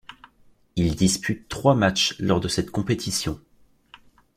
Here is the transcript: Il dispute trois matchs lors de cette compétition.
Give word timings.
Il 0.77 0.95
dispute 0.95 1.47
trois 1.47 1.75
matchs 1.75 2.15
lors 2.17 2.39
de 2.39 2.47
cette 2.47 2.71
compétition. 2.71 3.39